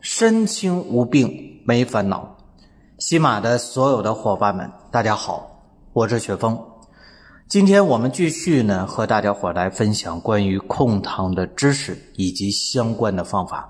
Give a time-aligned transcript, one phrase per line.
[0.00, 2.38] 身轻无病没烦恼，
[2.98, 6.58] 喜马的所有的伙伴们，大家好，我是雪峰。
[7.46, 13.68] 今天我们继续呢，和大家伙来分享关于控糖的知识以及相关的方法。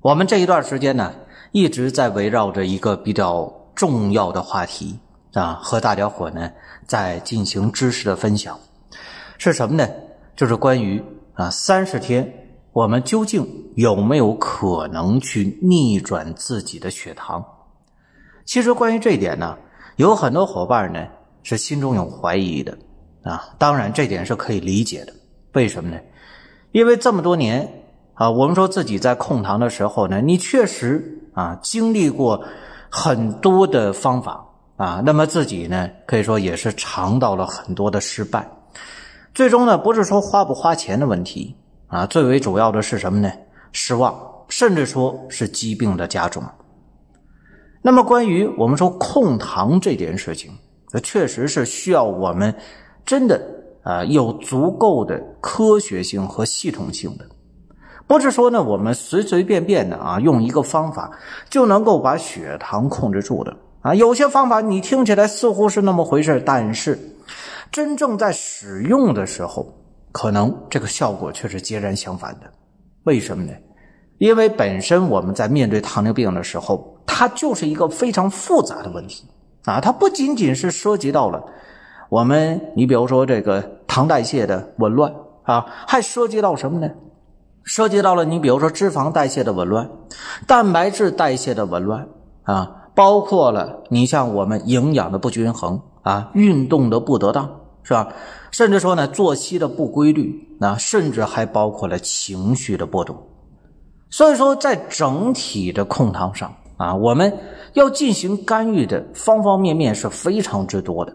[0.00, 1.14] 我们这一段时间呢，
[1.52, 4.98] 一直在围绕着一个比较重要的话题
[5.34, 6.50] 啊，和大家伙呢
[6.88, 8.58] 在进行知识的分享。
[9.38, 9.88] 是什么呢？
[10.34, 11.00] 就是关于
[11.34, 12.39] 啊三十天。
[12.72, 17.44] 我们究竟有没有可能去逆转自己的血糖？
[18.44, 19.56] 其实关于这一点呢，
[19.96, 21.04] 有很多伙伴呢
[21.42, 22.76] 是心中有怀疑的
[23.24, 23.42] 啊。
[23.58, 25.12] 当然，这点是可以理解的。
[25.52, 25.98] 为什么呢？
[26.70, 27.68] 因为这么多年
[28.14, 32.40] 啊，我们说自己在控糖的时候呢，你确实啊经历过
[32.88, 34.44] 很多的方法
[34.76, 38.48] 啊，那么自己呢可以说也是尝到了很多的失败。
[39.34, 41.56] 最终呢，不是说花不花钱的问题。
[41.90, 43.28] 啊，最为主要的是什么呢？
[43.72, 44.16] 失望，
[44.48, 46.40] 甚至说是疾病的加重。
[47.82, 50.52] 那么，关于我们说控糖这件事情，
[50.88, 52.54] 这确实是需要我们
[53.04, 53.40] 真的
[53.82, 57.26] 啊有足够的科学性和系统性的，
[58.06, 61.10] 不是说呢我们随随便便的啊用一个方法
[61.48, 63.92] 就能够把血糖控制住的啊。
[63.94, 66.96] 有些方法你听起来似乎是那么回事，但是
[67.72, 69.74] 真正在使用的时候。
[70.12, 72.50] 可能这个效果却是截然相反的，
[73.04, 73.52] 为什么呢？
[74.18, 79.24] 因为本身我们在面对糖尿病的时候，它就是一个非常复杂的问题
[79.64, 79.80] 啊！
[79.80, 81.42] 它不仅仅是涉及到了
[82.10, 85.14] 我们，你比如说这个糖代谢的紊乱
[85.44, 86.90] 啊，还涉及到什么呢？
[87.62, 89.88] 涉及到了你比如说脂肪代谢的紊乱、
[90.46, 92.08] 蛋白质代谢的紊乱
[92.42, 98.12] 啊，包括了你像我们营养的不均衡啊，运动的不得当，是吧？
[98.50, 103.16] 甚至说呢，作息的不规律，那甚至还包括了情绪的波动。
[104.10, 107.32] 所以说，在整体的控糖上啊，我们
[107.74, 111.14] 要进行干预的方方面面是非常之多的。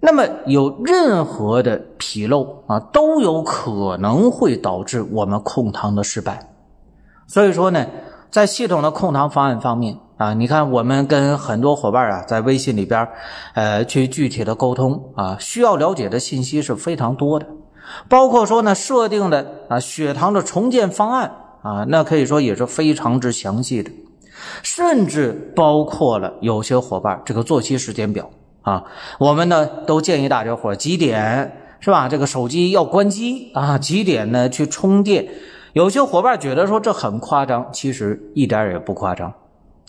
[0.00, 6.48] 那么，有任何的纰漏啊，都有可能会导致我们控糖的失败。
[7.26, 7.86] 所以说呢，
[8.30, 9.98] 在系统的控糖方案方面。
[10.20, 13.08] 啊，你看，我们跟很多伙伴啊，在微信里边，
[13.54, 17.46] 呃，去具体的沟通啊，需要了解的信息是非常多的，
[18.06, 21.32] 包括说呢，设定的啊，血糖的重建方案
[21.62, 23.90] 啊，那可以说也是非常之详细的，
[24.62, 28.28] 甚至包括了有些伙伴这个作息时间表
[28.60, 28.84] 啊，
[29.18, 31.50] 我们呢都建议大家伙几点
[31.80, 32.10] 是吧？
[32.10, 35.26] 这个手机要关机啊，几点呢去充电？
[35.72, 39.32] 有些伙伴觉得说这很夸张，其实一点也不夸张。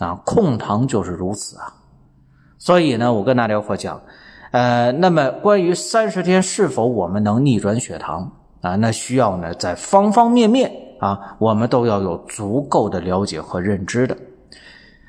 [0.01, 1.71] 啊，控糖就是如此啊，
[2.57, 4.01] 所以呢，我跟大家伙讲，
[4.49, 8.31] 呃，那么关于三十天是否我们能逆转血糖
[8.61, 14.17] 啊，那需要呢在方方面面啊，我们都要有足够的了解和认知的。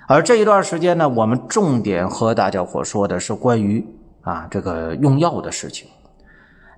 [0.06, 3.82] 而这一段时间呢，我们重点和大家伙说的是关于
[4.20, 5.88] 啊这个用药的事情。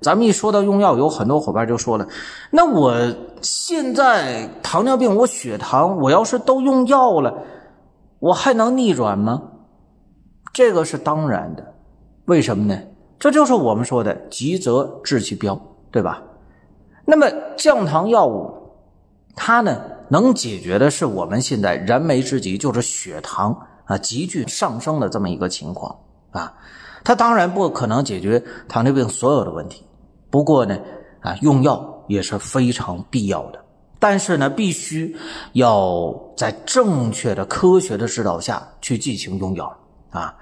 [0.01, 2.07] 咱们一说到用药，有很多伙伴就说了，
[2.53, 2.95] 那我
[3.41, 7.35] 现在糖尿病，我血糖，我要是都用药了。
[8.19, 9.43] 我还能逆转吗？
[10.53, 11.75] 这个是当然的，
[12.27, 12.81] 为什么呢？
[13.19, 15.61] 这就是我们说的急则治其标，
[15.91, 16.23] 对吧？
[17.05, 17.27] 那么
[17.57, 18.53] 降糖药物，
[19.35, 25.97] 它呢能解决的是我们现在燃眉之急，就是血糖啊急剧上升的这么一个情况
[26.31, 26.53] 啊。
[27.03, 29.85] 它当然不可能解决糖尿病所有的问题，
[30.31, 30.79] 不过呢
[31.21, 33.64] 啊用药也是非常必要的。
[34.05, 35.17] 但是呢，必须
[35.55, 39.75] 要在正确的科学的指导下去进行用药
[40.11, 40.35] 啊。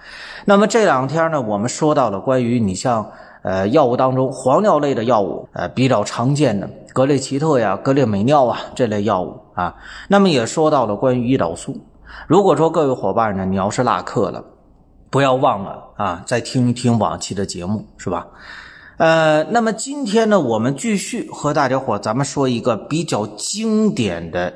[0.44, 3.08] 那么这两天呢，我们说到了关于你像
[3.42, 9.76] 呃药物当中黄尿类的药物，呃比较常见的格列齐特呀、格列美脲啊这类药物啊。
[10.08, 11.76] 那么也说到了关于胰岛素。
[12.26, 14.44] 如果说各位伙伴呢，你要是落课了，
[15.08, 18.26] 不要忘了啊，再听一听往期的节目，是吧？
[18.98, 24.52] 呃，那么今天呢，我们继续和大家伙咱们说一个比较经典的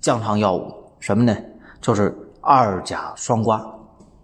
[0.00, 1.36] 降糖药物，什么呢？
[1.80, 3.60] 就是二甲双胍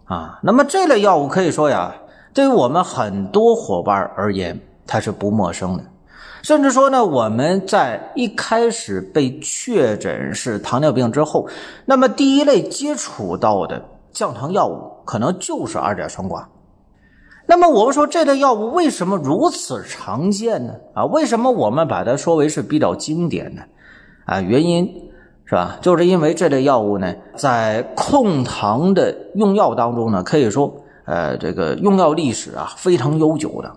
[0.04, 0.38] 啊。
[0.42, 1.94] 那么这类药物可以说呀，
[2.34, 5.84] 对于我们很多伙伴而言，它是不陌生的。
[6.42, 11.48] 甚至说呢，我们在一开始被确诊是糖尿病之后，
[11.86, 13.82] 那么第一类接触到的
[14.12, 16.44] 降糖药物可能就是二甲双胍。
[17.46, 20.74] 那么我们说这类药物为什么如此常见呢？
[20.94, 23.62] 啊，为什么我们把它说为是比较经典呢？
[24.24, 24.86] 啊，原因
[25.44, 25.76] 是吧？
[25.82, 30.72] 就是因为这类药物呢，在控糖的用药当中呢，可以说，
[31.04, 33.70] 呃，这个用药历史啊非常悠久的。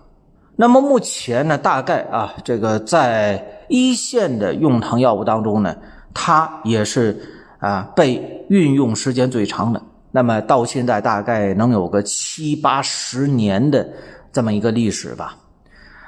[0.54, 5.76] 那么目前呢，大概啊，这个在一线的用糖药物当中呢，
[6.14, 7.20] 它也是
[7.58, 9.82] 啊被运用时间最长的。
[10.16, 13.86] 那么到现在大概能有个七八十年的
[14.32, 15.36] 这么一个历史吧。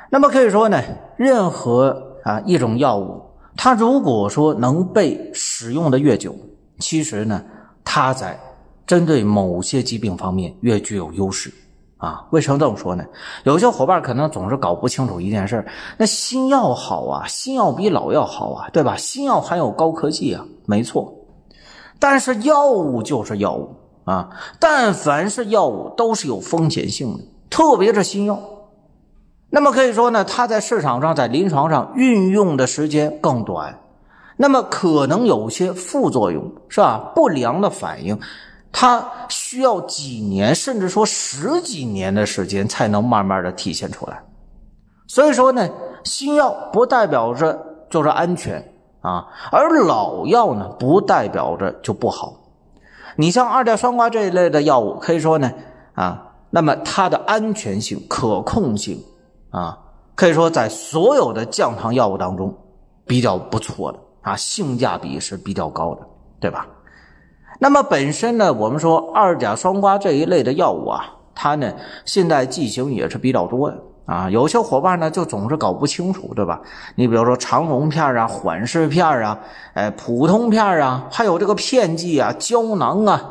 [0.09, 0.83] 那么可以说呢，
[1.19, 3.21] 任何啊一种药物，
[3.55, 6.35] 它如果说能被使用的越久，
[6.79, 7.45] 其实呢，
[7.85, 8.41] 它在
[8.87, 11.53] 针对某些疾病方面越具有优势
[11.99, 12.25] 啊。
[12.31, 13.05] 为什么这么说呢？
[13.45, 15.63] 有些伙伴可能总是搞不清楚一件事
[15.99, 18.97] 那新药好啊，新药比老药好啊，对吧？
[18.97, 21.13] 新药含有高科技啊，没错。
[21.99, 23.69] 但是药物就是药物。
[24.09, 28.41] 啊，但凡是药物都是有风险性的，特别是新药。
[29.51, 33.79] 那么可以说呢，它在市场上、在临床上运用的时间更短，
[34.39, 37.13] 那么可能有些副作用，是吧？
[37.15, 38.19] 不良的反应，
[38.73, 44.23] 它需要几年，甚至说十几年的时间才能慢慢的体现出来。
[45.07, 45.69] 所以说呢，
[46.03, 47.59] 新药不代表着
[47.91, 48.73] 就是安全
[49.03, 52.33] 啊，而老药呢，不代表着就不好。
[53.21, 55.53] 你像二甲双胍这一类的药物，可以说呢，
[55.95, 59.03] 啊，那么它的安全性、可控性，
[59.51, 59.77] 啊，
[60.15, 62.57] 可以说在所有的降糖药物当中
[63.05, 66.03] 比较不错的啊，性价比是比较高的，
[66.39, 66.65] 对吧？
[67.59, 71.05] 那么本身呢，我们说二甲双胍这一类的药物啊，
[71.35, 71.75] 它呢
[72.05, 73.77] 现在剂型也是比较多的。
[74.09, 76.59] 啊，有些伙伴呢就总是搞不清楚，对吧？
[76.95, 79.39] 你比如说长溶片啊、缓释片啊、
[79.75, 83.31] 哎普通片啊，还有这个片剂啊、胶囊啊，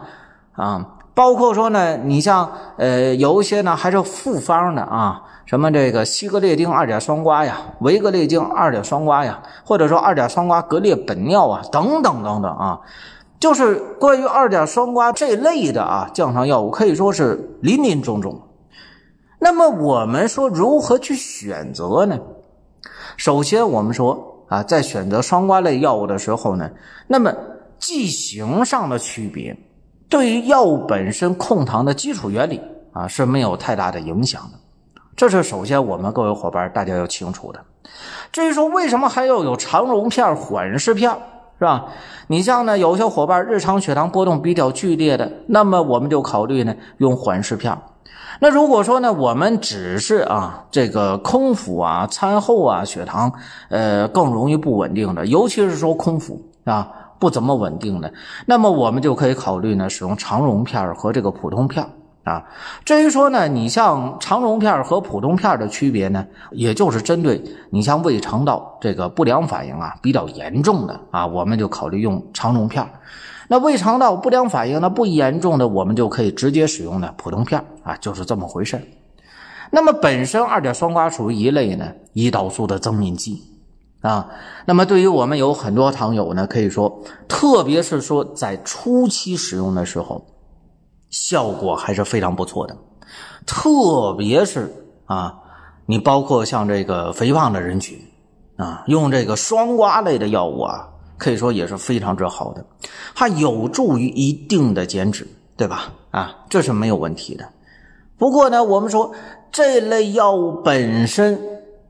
[0.54, 0.86] 啊，
[1.16, 2.48] 包括说呢，你像
[2.78, 12.80] 呃有一些呢还是复方的啊，什么这个西格列丁二甲双胍呀、维格列丁二甲双胍呀，或者说二甲双胍格列本脲啊，等等等等啊，
[13.40, 18.40] 就是关于二甲双胍这类的啊降糖药物，可以说是林林总总。
[19.40, 22.20] 那么我们说如何去选择呢？
[23.18, 26.70] 首先，我们说啊，在选择双胍类药物的时候呢，
[27.08, 27.34] 那么
[27.78, 29.56] 剂型上的区别，
[30.10, 32.60] 对于药物本身控糖的基础原理
[32.94, 34.58] 啊是没有太大的影响的。
[35.16, 37.60] 这是首先我们各位伙伴大家要清楚的。
[38.32, 41.12] 至于说为什么还要有肠溶片、缓释片，
[41.60, 41.86] 是吧？
[42.28, 47.76] 你像呢，有些伙伴日常血糖波动比较剧烈的，那么我们就考虑呢用缓释片。
[48.40, 53.32] 那如果说呢，我们只是啊，这个空腹啊，餐后啊，血糖
[53.70, 56.88] 呃更容易不稳定的，尤其是说空腹啊
[57.18, 58.14] 不怎么稳定的，
[58.46, 61.84] 那么我们就可以考虑呢，使用肠溶片和这个普通片
[62.24, 62.44] 啊。
[62.86, 72.88] 至于说呢，你像肠溶片和普通片的区别呢，也就是针对你像胃肠道这个不良反应啊比较严重的啊，我们就考虑用肠溶片。
[73.50, 78.82] 那胃肠道不良反应呢不严重的，我们就可以直接使用呢普通片啊，就是这么回事
[79.72, 83.42] 那么本身二甲双胍属于一类呢胰岛素的增敏剂
[84.02, 84.30] 啊。
[84.66, 90.26] 那么对于我们有很多糖友呢，可以说，特别是说在初期使用的时候，
[91.10, 92.78] 效果还是非常不错的。
[93.46, 94.74] 特别是
[95.06, 95.40] 啊，
[95.86, 97.98] 你包括像这个肥胖的人群
[98.58, 100.90] 啊，用这个双胍类的药物啊。
[101.18, 102.66] 可以说也是非常之好的，
[103.16, 105.94] 它有助于一定的减脂，对吧？
[106.12, 107.50] 啊，这是没有问题的。
[108.18, 109.14] 不过呢，我们说
[109.52, 111.40] 这类药物本身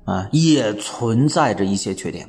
[0.06, 2.28] 啊，也存在着一些缺点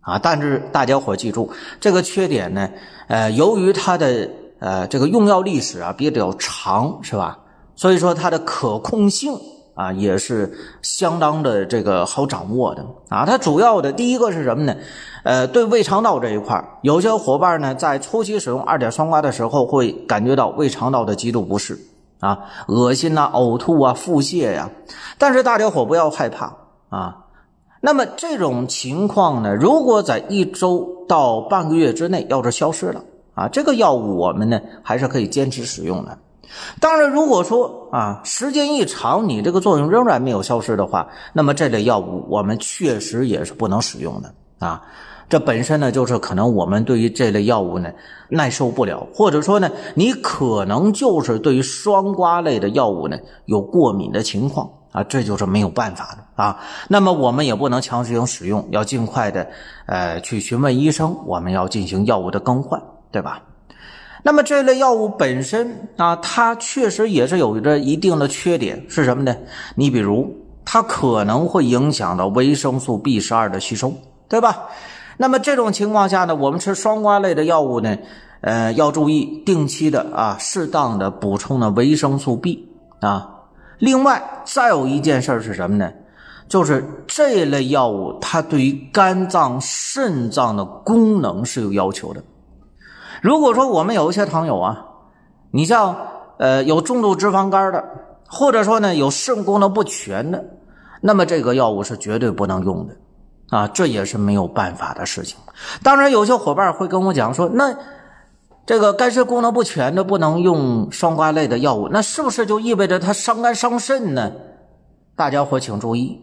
[0.00, 0.18] 啊。
[0.18, 2.70] 但是大家伙记住，这个缺点呢，
[3.08, 7.38] 呃，由于它的呃这个用药历史啊比较长，是吧？
[7.74, 9.38] 所以说它的可控性
[9.76, 10.52] 啊也是
[10.82, 13.24] 相当的这个好掌握的啊。
[13.24, 14.74] 它主要的第一个是什么呢？
[15.22, 21.78] 呃，对胃肠道这一块有些伙伴呢，在初期使用二甲双胍的时候，会感觉到胃肠道的极度不适
[22.20, 24.70] 啊，恶心呐、呕吐啊、腹泻呀。
[25.18, 26.56] 但是大家伙不要害怕
[26.88, 27.18] 啊。
[27.80, 33.04] 那么这种情况呢，如果在一周到半个月之内要是消失了
[33.34, 36.18] 啊，这个药物我们呢还是可以坚持使用的。
[36.80, 44.82] 当然，如果说啊时间一长，你这个作用仍然没有消失的话，那么这类药物我们确实也是不能使用的啊。
[45.28, 47.90] 这本身呢，就是可能我们对于这类药物呢
[48.28, 56.60] 耐受不了，或者说呢，你可能就是对于双胍类的药物呢有过敏的情况啊，这就是没有办法的啊。
[56.88, 59.48] 那么我们也不能强行使用，要尽快的
[59.86, 63.42] 呃去询问医生，我们要进行药物的更换，对吧？
[64.26, 69.36] 那么这类药物本身啊，它确实也是有着一定的缺点，是什么呢？
[69.76, 73.92] 你比如它可能会影响到维生素 B 十二的吸收，
[74.28, 74.64] 对吧？
[75.16, 77.96] 那么这种情况下呢，我们吃双胍类的药物呢？
[78.40, 82.68] 呃，要注意定期的啊，适当的补充的维生素 B
[82.98, 83.30] 啊。
[83.78, 85.88] 另外，再有一件事是什么呢？
[86.48, 92.20] 就是这类药物它对于肝脏、肾脏的功能是有要求的。
[93.26, 94.86] 如果说我们有一些糖友啊，
[95.50, 95.96] 你像
[96.38, 97.84] 呃有重度脂肪肝的，
[98.28, 100.44] 或者说呢有肾功能不全的，
[101.00, 102.94] 那么这个药物是绝对不能用的
[103.50, 105.36] 啊，这也是没有办法的事情。
[105.82, 107.76] 当然，有些伙伴会跟我讲说，那。
[108.64, 114.32] 这个肝肾功能不全的不能用双胍类的药物，那是不是就意味着它伤肝伤肾呢？
[115.14, 116.20] 大家伙请注意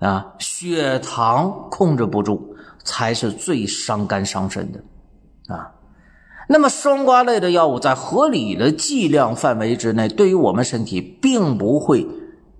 [0.00, 4.78] 啊，血糖控制不住才是最伤肝伤肾的
[5.54, 5.72] 啊。
[6.48, 12.06] 那么双胍类的药物在合理的剂量范围之内，对于我们身体并不会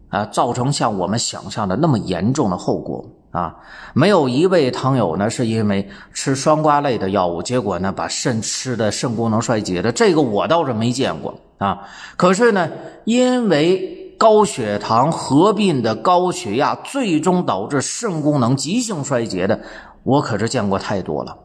[0.08, 3.04] 啊造成像我们想象的那么严重的后果。
[3.32, 3.54] 啊，
[3.92, 11.80] 没有一位糖友呢，是因为吃双胍类的药物，结果呢把肾吃的肾功能衰竭的，这个我倒是没见过啊。
[12.16, 12.70] 可是呢，
[13.04, 19.60] 因为高血糖合并的高血压，最终导致肾功能急性衰竭的，
[20.02, 21.36] 我可是见过太多了。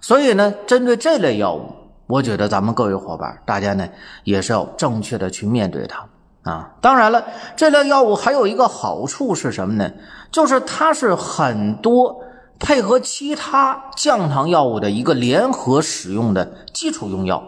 [0.00, 1.72] 所以呢，针对这类药物，
[2.06, 3.88] 我觉得咱们各位伙伴，大家呢
[4.24, 6.06] 也是要正确的去面对它。
[6.44, 7.24] 啊，当然了，
[7.56, 9.90] 这类药物还有一个好处是什么呢？
[10.30, 12.22] 就是它是很多
[12.58, 17.42] 配合其他降糖药物的一个联合使用的基础用药。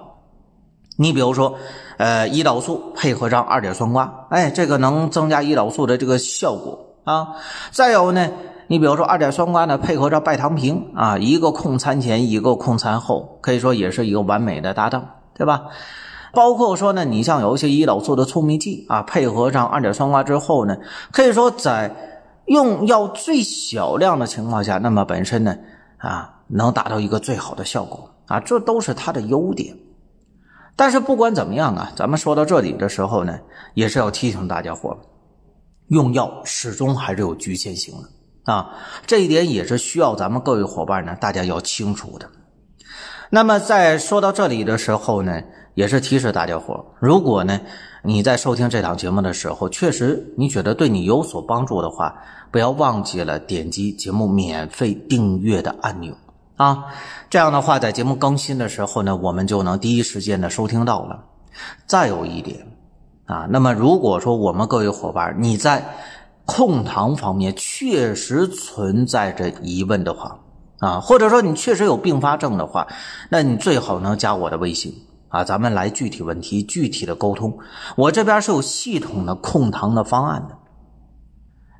[0.96, 1.54] 你比如说，
[1.96, 7.36] 呃，胰岛素配合上二甲双胍，哎，这个能增加胰岛素的这个效果啊。
[7.70, 8.28] 再有呢，
[8.70, 15.64] 你比如说二甲双胍呢配合着拜糖平啊，一个控餐前，一个控餐后，可以说也是一个完美的搭档，对吧？
[16.32, 20.76] 包括说呢，你像有一些胰岛素的促泌剂啊，配合上二甲双胍之后呢，
[21.10, 25.56] 可以说在用药最小量的情况下，那么本身呢
[25.98, 29.76] 啊能达到一个最好的效果啊，这都是它的优点。
[30.76, 33.36] 但是不管怎么样啊，咱们说到这里的时候呢，
[33.74, 34.96] 也是要提醒大家伙，
[35.88, 38.08] 用药始终还是有局限性的
[38.50, 38.74] 啊，
[39.06, 42.28] 这一点也是需要咱们各位伙伴呢，大家要清楚的。
[43.30, 45.40] 那么在说到这里的时候呢。
[45.74, 47.58] 也是提示大家伙，如果呢
[48.02, 52.12] 你在收听这档节目的时候，确实你觉得对你有所帮助的话，
[52.50, 56.12] 不要忘记了点击节目免费订阅的按钮
[56.56, 56.86] 啊。
[57.30, 61.24] 这样的话，在节目更新的时候呢，我们就能第一时间的收听到了。
[61.86, 62.66] 再有一点
[63.26, 65.94] 啊，那么如果说我们各位伙伴你在
[66.52, 70.36] 控糖方面确实存在着疑问的话
[70.80, 72.88] 啊，或者说你确实有并发症的话，
[73.28, 74.92] 那你最好能加我的微信。
[75.28, 77.56] 啊，咱们来具体问题具体的沟通。
[77.94, 80.58] 我这边是有系统的控糖的方案的。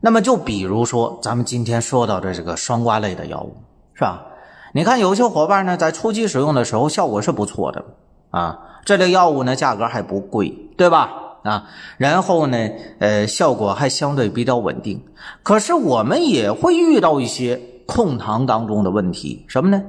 [0.00, 3.56] 那么就比如说咱们今天说到的这个双胍类的药物，
[3.92, 4.22] 是吧？
[4.72, 7.84] 你看有些伙伴呢，在初期使用的时候效果是不错的
[8.30, 8.56] 啊。
[8.84, 11.10] 这类药物呢，价格还不贵，对吧？
[11.42, 11.64] 啊，
[11.96, 12.56] 然后呢，
[12.98, 15.02] 呃，效果还相对比较稳定。
[15.42, 19.82] 可是我们也会遇到一些控糖当中的问题，什么呢？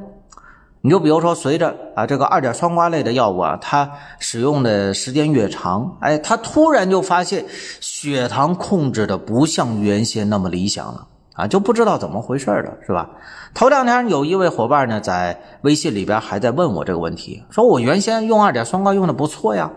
[0.83, 7.45] 你就比如说，随着啊这个二甲双胍类的药物啊，它使用的时间越长，哎，它突然就发现
[7.79, 13.07] 血糖控制的不像原先那么理想了啊，就不知道怎么回事了，是吧？
[13.53, 19.69] 头两天有一位伙伴呢，在微信里边还在问我这个问题，说我原先用二甲双胍用的不错呀，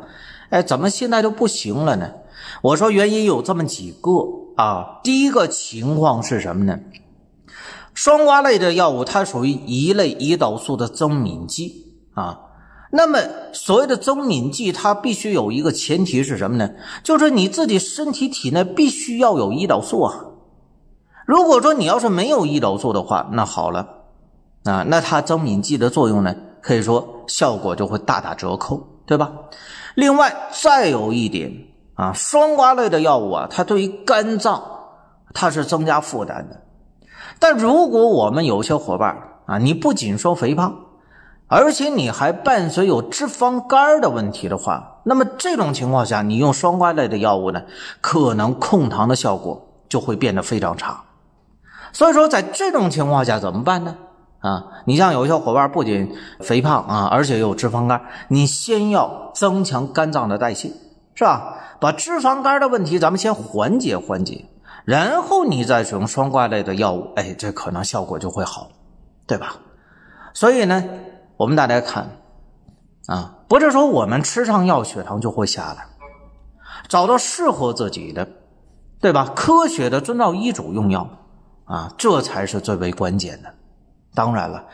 [0.51, 2.11] 哎，怎么现在就不行了呢？
[2.63, 4.11] 我说原因有这么几个
[4.57, 6.79] 啊，第一个情况是什么呢？
[7.93, 12.41] 双胍类的药物，它属于一类胰岛素的增敏剂啊。
[12.91, 13.19] 那么，
[13.53, 16.71] 所谓的增敏剂，它必须有一个前提是什么呢？
[17.03, 20.27] 就是你自己身体体内必须要有胰岛素啊。
[21.27, 23.89] 如果说你要是没有胰岛素的话，那好了
[24.65, 29.30] 啊，那它增敏剂的作用呢，可以说效果就会大打折扣，对吧？
[29.94, 31.52] 另外，再有一点
[31.94, 34.62] 啊，双胍类的药物啊，它对于肝脏
[35.32, 36.61] 它是增加负担的。
[37.38, 40.75] 但如果我们有些伙伴啊，你不仅说肥胖，
[41.49, 47.62] 而且你还伴随有脂肪肝的问题的话，那么这种情况下，你用双胍类的药物呢，
[48.00, 51.04] 可能控糖的效果就会变得非常差。
[51.92, 53.96] 所以说，在这种情况下怎么办呢？
[54.45, 60.71] 啊，你像有些伙伴不仅肥胖啊，而且有脂肪肝，你先要增强肝脏的代谢
[61.15, 61.57] 是吧？
[61.81, 64.45] 把脂肪肝的问题咱们先缓解缓解，
[64.85, 68.69] 然后你再使用双胍类的药物，哎，这可能效果就会好，
[69.27, 69.57] 对吧？
[70.35, 70.85] 所以呢，
[71.39, 72.11] 我们大家看
[73.07, 75.87] 啊，不是说我们吃上药血糖就会下来，
[76.87, 78.29] 找到适合自己的，
[79.01, 79.33] 对吧？
[79.35, 81.09] 科学的遵照医嘱用药
[81.65, 83.55] 啊，这才是最为关键的。
[84.14, 84.64] 当然了，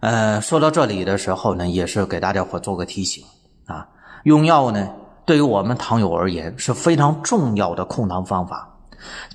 [0.00, 3.24] 呃，说到这里的时候呢，也是给大家伙做个提醒
[3.66, 3.86] 啊，
[4.24, 4.88] 用药呢。
[5.26, 8.66] 对于我们糖友而言是非常重要的控糖方法，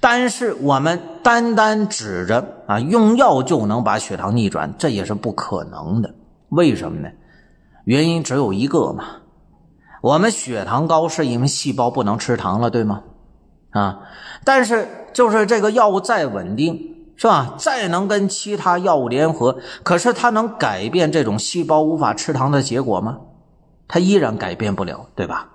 [0.01, 6.11] 但是我们单单指着啊用药就能把血糖逆转，这也是不可能的。
[6.49, 7.09] 为什么呢？
[7.85, 9.05] 原因只有一个嘛，
[10.01, 13.03] 我们血糖高是因为细胞不能吃糖了，对吗？
[13.69, 13.99] 啊，
[14.43, 17.53] 但是就是这个药物再稳定，是吧？
[17.57, 23.17] 再能跟其他药物联合，可是它能改变这种细胞无法吃糖的结果吗？
[23.87, 25.49] 它依然改变不了，对吧？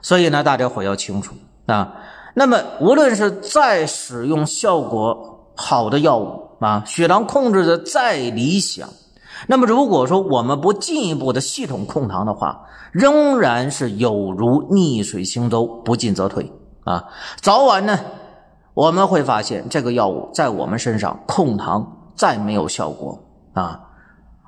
[0.00, 1.34] 所以呢，大家伙要清楚
[1.66, 1.94] 啊。
[2.34, 8.88] 那么，无论是再使用效果好的药物啊，血糖控制的再理想，
[9.46, 16.50] 那么如果说我们不进一步的系统控糖的话，仍然是有如逆水行舟，不进则退
[16.84, 17.04] 啊。
[17.40, 18.00] 早晚呢，
[18.74, 23.18] 我们会发现这个药物在我们身上控糖再没有效果
[23.54, 23.88] 啊。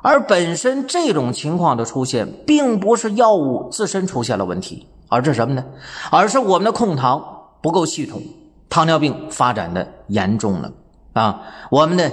[0.03, 4.89] 而本身这种情况的出现，并不是药物自身出现了问题。
[5.09, 5.65] 而是什么呢？
[6.11, 7.25] 而是我们的控糖
[7.63, 8.21] 不够系统，
[8.69, 10.73] 糖尿病发展的严重了
[11.13, 11.43] 啊！
[11.71, 12.11] 我们呢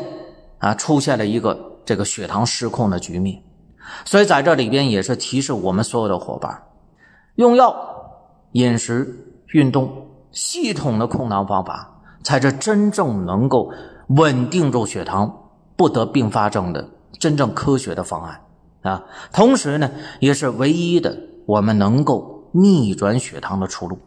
[0.60, 3.42] 啊出现了一个这个血糖失控的局面，
[4.06, 6.62] 所以在这里边也是提示我们所有的伙伴，
[7.34, 7.76] 用药、
[8.52, 9.92] 饮食、运动，
[10.32, 11.93] 系统的控糖方法，
[12.24, 13.72] 才是真正能够
[14.08, 16.88] 稳定住血糖、不得并发症的
[17.20, 18.42] 真正科学的方案
[18.82, 19.04] 啊！
[19.32, 22.32] 同时呢，也是唯一的我们能够。
[22.56, 23.98] 逆转血糖的出路，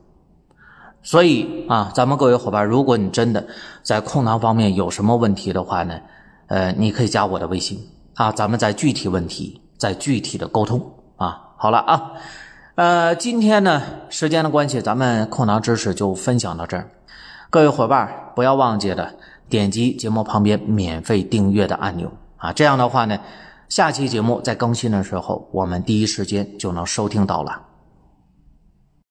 [1.03, 3.45] 所以啊，咱们各位伙伴，如果你真的
[3.83, 5.99] 在控糖方面有什么问题的话呢，
[6.47, 7.77] 呃，你可以加我的微信
[8.15, 10.81] 啊，咱们再具体问题再具体的沟通
[11.17, 11.57] 啊。
[11.57, 12.13] 好了啊，
[12.77, 16.89] 呃，今天呢时间的关系，咱们控糖知识就分享到这儿。
[17.49, 19.13] 各位伙伴不要忘记了
[19.49, 23.19] 点击节目旁边免费订阅的按钮啊，这样的话呢，
[23.69, 27.66] 下期节目在更新的时候，我们第一时间就能收听到了。